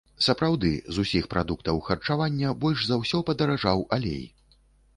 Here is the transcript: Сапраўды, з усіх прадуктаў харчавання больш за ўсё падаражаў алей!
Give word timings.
Сапраўды, 0.27 0.69
з 0.95 1.03
усіх 1.03 1.27
прадуктаў 1.33 1.83
харчавання 1.89 2.55
больш 2.65 2.79
за 2.89 2.99
ўсё 3.05 3.23
падаражаў 3.31 3.87
алей! 3.99 4.21